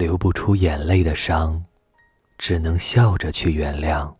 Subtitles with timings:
[0.00, 1.62] 流不出眼泪的伤，
[2.38, 4.10] 只能笑着去原谅；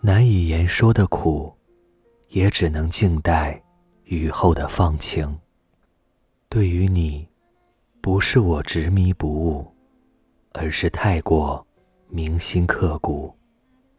[0.00, 1.54] 难以言说的苦，
[2.28, 3.62] 也只能静待
[4.04, 5.38] 雨后的放晴。
[6.48, 7.28] 对于你，
[8.00, 9.70] 不是我执迷不悟，
[10.52, 11.64] 而是太过
[12.08, 13.36] 铭心刻骨。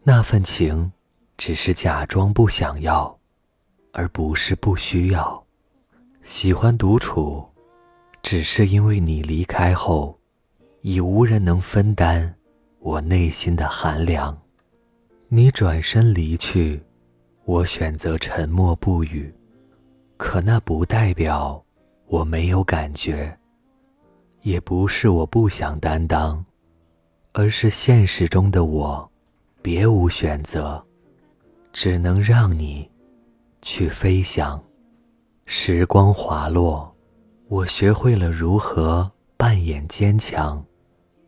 [0.01, 0.91] 那份情，
[1.37, 3.15] 只是假装不想要，
[3.91, 5.45] 而不是不需要。
[6.23, 7.47] 喜欢独处，
[8.23, 10.17] 只是因为你离开后，
[10.81, 12.33] 已无人能分担
[12.79, 14.35] 我内心的寒凉。
[15.27, 16.81] 你转身离去，
[17.45, 19.33] 我选择沉默不语。
[20.17, 21.63] 可那不代表
[22.07, 23.35] 我没有感觉，
[24.41, 26.43] 也不是我不想担当，
[27.31, 29.07] 而是现实中的我。
[29.61, 30.83] 别无选择，
[31.71, 32.89] 只能让你
[33.61, 34.59] 去飞翔。
[35.45, 36.91] 时光滑落，
[37.47, 40.63] 我学会了如何扮演坚强。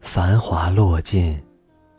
[0.04, 1.42] 繁华落尽，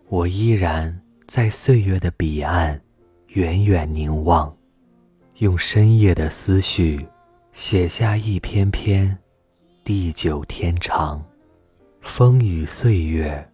[0.08, 2.80] 我依然在岁月的彼岸
[3.28, 4.54] 远远凝望，
[5.38, 7.04] 用深夜的思绪
[7.52, 9.18] 写下一篇篇
[9.82, 11.20] 地久天长。
[12.02, 13.44] 风雨岁月，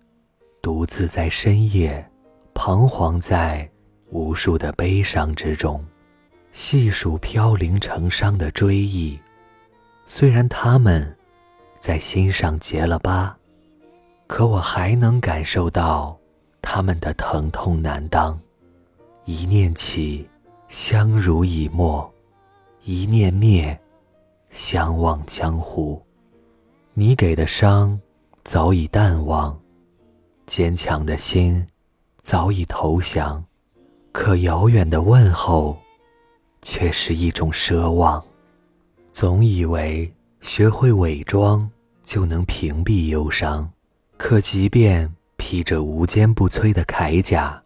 [0.61, 2.05] 独自在深夜。
[2.53, 3.67] 彷徨在
[4.11, 5.83] 无数的悲伤之中，
[6.53, 9.19] 细数飘零成伤的追忆。
[10.05, 11.17] 虽然他们
[11.79, 13.35] 在心上结了疤，
[14.31, 16.17] 可我还能感受到
[16.63, 18.39] 他们的疼痛难当。
[19.25, 20.25] 一念起，
[20.69, 22.09] 相濡以沫；
[22.85, 23.77] 一念灭，
[24.49, 26.01] 相忘江湖。
[26.95, 28.01] 你给的伤
[28.45, 29.59] 早已淡忘，
[30.47, 31.67] 坚强的心。
[32.23, 33.45] 早已投降，
[34.13, 35.77] 可遥远的问候，
[36.63, 38.23] 却是一种奢望。
[39.11, 40.09] 总以为
[40.41, 41.69] 学会伪装
[42.05, 43.69] 就能屏蔽忧伤，
[44.23, 47.61] 可即便披着无坚不摧的铠甲，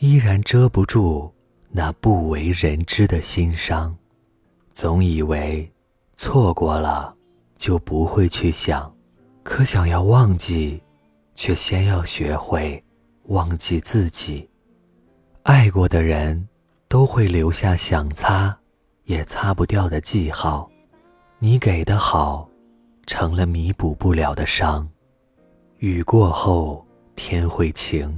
[0.00, 1.32] 依然遮不住
[1.70, 3.96] 那不为人知的心伤。
[4.72, 5.70] 总以为
[6.16, 7.14] 错过了
[7.54, 8.92] 就不会去想，
[9.44, 10.82] 可想要忘记，
[11.36, 12.82] 却先要学会。
[13.26, 14.50] 忘记自己，
[15.44, 16.48] 爱过的人，
[16.88, 18.54] 都会留下想擦
[19.04, 20.68] 也擦不掉的记号。
[21.38, 22.48] 你给的好，
[23.06, 24.86] 成了弥补不了的伤。
[25.82, 28.16] 雨过后天会晴，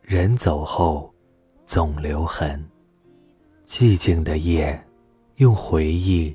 [0.00, 1.12] 人走后
[1.66, 2.66] 总留痕。
[3.66, 4.82] 寂静的夜，
[5.36, 6.34] 用回忆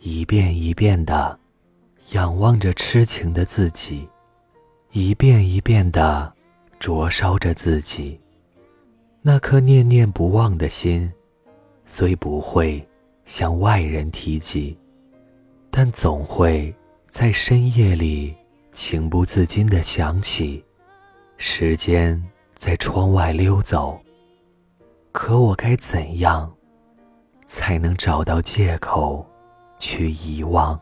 [0.00, 1.38] 一遍一遍的
[2.14, 4.08] 仰望着痴情的自己，
[4.90, 6.32] 一遍一遍的。
[6.80, 8.18] 灼烧着自己，
[9.20, 11.08] 那颗念念不忘的心，
[11.86, 12.84] 虽不会
[13.24, 14.76] 向外人提及，
[15.70, 16.74] 但总会
[17.08, 18.34] 在深夜里
[18.72, 20.64] 情不自禁地想起。
[21.36, 22.22] 时间
[22.56, 24.00] 在窗外溜走，
[25.12, 26.52] 可我该怎样，
[27.46, 29.24] 才能找到借口
[29.78, 30.78] 去遗忘？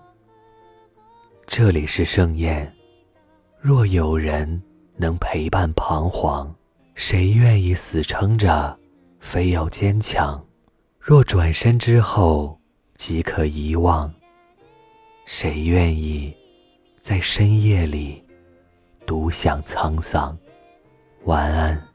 [1.46, 2.72] 这里是盛宴，
[3.60, 4.62] 若有人。
[4.96, 6.54] 能陪伴彷徨，
[6.94, 8.78] 谁愿意死撑着，
[9.18, 10.38] 非要坚强？
[10.98, 12.60] 若转身之后
[12.96, 14.12] 即可遗忘，
[15.24, 16.36] 谁愿意
[17.10, 18.22] 在深夜里
[19.04, 20.38] 独享沧桑？
[21.24, 21.89] 晚安。